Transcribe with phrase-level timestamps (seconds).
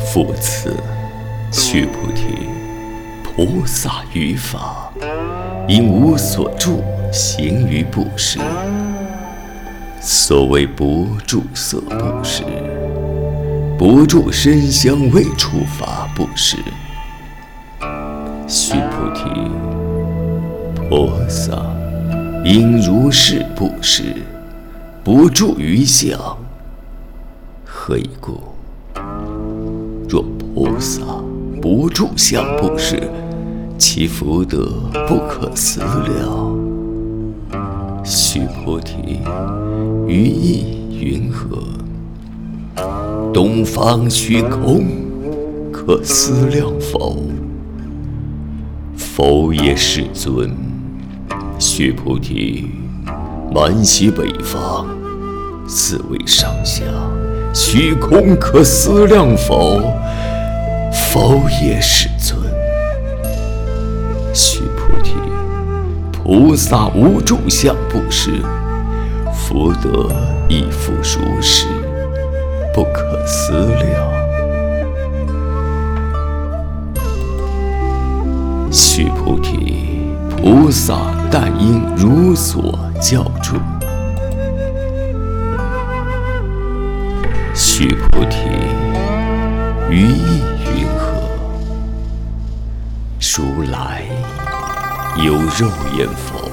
[0.00, 0.74] 复次，
[1.52, 2.48] 须菩提，
[3.22, 4.90] 菩萨于法，
[5.68, 6.82] 应无所住，
[7.12, 8.38] 行于布施。
[10.00, 12.42] 所谓不住色布施，
[13.78, 16.56] 不住声香味触法布施。
[18.46, 19.50] 须菩提，
[20.88, 21.52] 菩萨
[22.42, 24.14] 应如是布施，
[25.04, 26.18] 不住于相。
[27.88, 28.38] 何以故？
[30.10, 31.00] 若菩萨
[31.62, 33.02] 不住相布施，
[33.78, 34.70] 其福德
[35.08, 36.54] 不可思量。
[38.04, 39.22] 须菩提，
[40.06, 41.62] 于意云何？
[43.32, 44.84] 东方虚空，
[45.72, 47.16] 可思量否？
[48.98, 50.54] 否也，世尊。
[51.58, 52.66] 须菩提，
[53.50, 54.86] 满西北方，
[55.66, 56.84] 四维上下，
[57.60, 59.80] 虚空可思量否？
[61.12, 62.38] 否也，世尊。
[64.32, 65.14] 须菩提，
[66.12, 68.30] 菩萨无住相布施，
[69.34, 70.08] 福德
[70.48, 71.66] 亦复如是，
[72.72, 74.08] 不可思量。
[78.70, 80.94] 须菩提，菩萨
[81.28, 83.56] 但应如所教住。
[87.78, 88.48] 须菩提，
[89.88, 90.42] 于意
[90.74, 91.22] 云何？
[93.20, 94.02] 如来
[95.24, 96.50] 有肉眼否？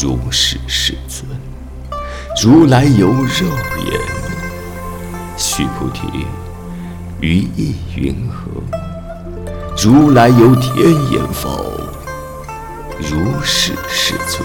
[0.00, 1.28] 如是，世尊。
[2.42, 3.46] 如来有肉
[3.84, 4.00] 眼。
[5.36, 6.26] 须菩提，
[7.20, 8.50] 于意云何？
[9.76, 11.70] 如来有天眼否？
[12.98, 14.42] 如是，世尊。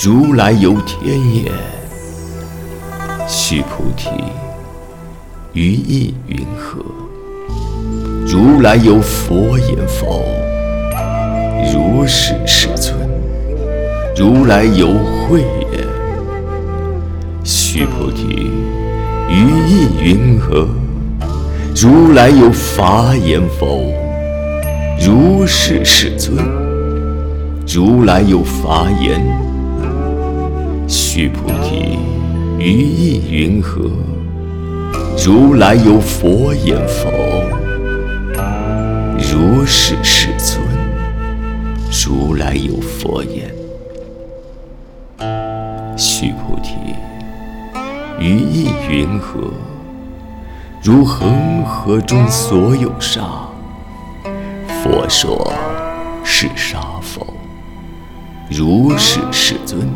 [0.00, 1.52] 如来有天眼。
[3.36, 4.10] 须菩提，
[5.54, 6.84] 于意云何？
[8.24, 10.22] 如来有佛眼否？
[11.72, 12.96] 如是，世尊。
[14.16, 14.86] 如来有
[15.26, 15.40] 慧
[15.72, 15.84] 眼。
[17.42, 18.52] 须菩提，
[19.28, 20.68] 于意云何？
[21.74, 23.92] 如来有法眼否？
[25.04, 26.36] 如是，世尊。
[27.66, 29.20] 如来有法眼。
[30.86, 31.98] 须菩提，
[32.58, 33.90] 于意云何？
[35.24, 37.10] 如来有佛眼否？
[39.18, 40.62] 如是，世尊。
[42.06, 43.54] 如来有佛眼。
[45.96, 46.74] 须菩提，
[48.18, 49.52] 于意云何？
[50.82, 53.48] 如恒河中所有沙，
[54.82, 55.52] 佛说
[56.24, 57.26] 是沙否？
[58.50, 59.88] 如是，世尊。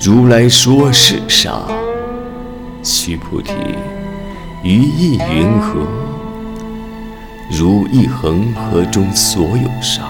[0.00, 1.60] 如来说是沙。
[2.88, 3.52] 须菩提，
[4.62, 5.86] 于意云何？
[7.50, 10.04] 如一恒河中所有沙，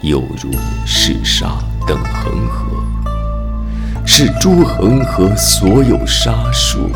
[0.00, 0.50] 有如
[0.86, 2.66] 是沙等恒河，
[4.06, 6.90] 是诸恒河所有沙数。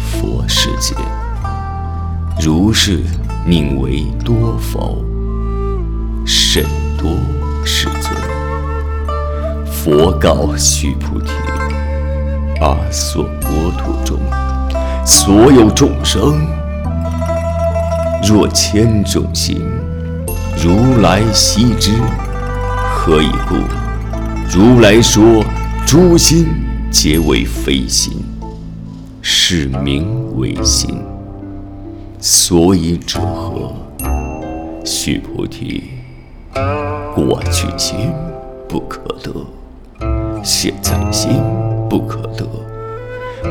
[0.00, 0.94] 佛世界，
[2.40, 3.02] 如是
[3.44, 5.04] 宁为多否？
[6.24, 6.64] 甚
[6.96, 7.10] 多，
[7.62, 8.14] 世尊。
[9.70, 11.30] 佛告须菩提：
[12.66, 14.18] 阿娑国土中，
[15.04, 16.44] 所有众生，
[18.24, 19.64] 若千种心，
[20.60, 21.92] 如来悉知。
[22.90, 23.54] 何以故？
[24.50, 25.44] 如来说
[25.86, 26.48] 诸心
[26.90, 28.20] 皆为非心。
[29.22, 31.00] 是名为心，
[32.18, 33.72] 所以者何？
[34.84, 35.84] 须菩提，
[37.14, 38.12] 过去心
[38.68, 39.32] 不可得，
[40.42, 41.30] 现在心
[41.88, 42.44] 不可得，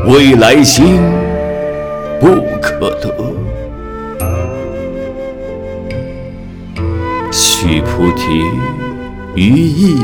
[0.08, 1.00] 未来心
[2.20, 2.28] 不
[2.62, 3.14] 可得。
[7.32, 8.44] 须菩提，
[9.36, 9.98] 于意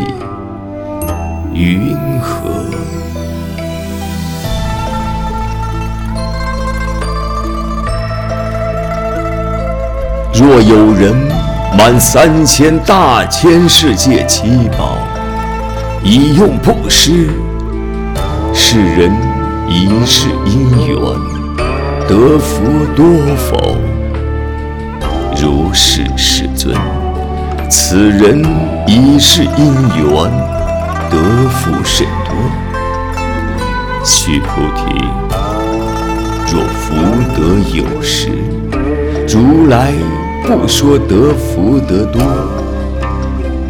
[1.53, 2.49] 云何？
[10.33, 11.13] 若有人
[11.77, 14.97] 满三千大千世界七宝，
[16.03, 17.29] 以用布施，
[18.53, 19.11] 是人
[19.67, 20.97] 一世因缘
[22.07, 23.05] 得福多
[23.35, 23.77] 否？
[25.41, 26.75] 如是，世尊。
[27.69, 28.43] 此人
[28.87, 30.31] 一世因缘
[31.09, 31.17] 得
[31.49, 32.33] 福甚多。
[34.03, 34.81] 须菩提，
[36.51, 36.95] 若福
[37.35, 38.29] 德有时，
[39.27, 39.93] 如来。
[40.43, 42.19] 不说得福德多，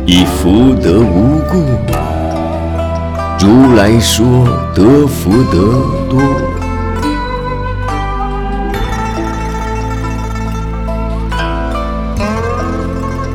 [0.05, 2.00] 以福德无故。
[3.41, 4.45] 如来说
[4.75, 6.21] 得福德多。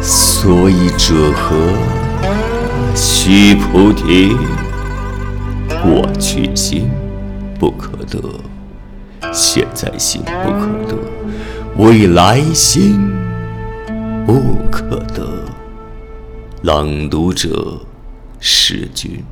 [0.01, 1.97] 所以者何？
[2.95, 4.37] 须菩提
[5.83, 6.89] 过去心
[7.59, 8.21] 不可得
[9.33, 10.97] 现在心不可得
[11.77, 13.13] 未来心
[14.25, 15.27] 不可得。
[16.63, 17.81] 朗读者
[18.39, 19.25] 识君。